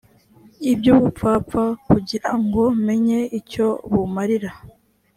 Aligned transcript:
iby 0.71 0.87
ubupfapfa 0.95 1.63
kugira 1.89 2.29
ngo 2.43 2.63
menye 2.85 3.19
icyo 3.39 3.67
bumarira 3.91 4.51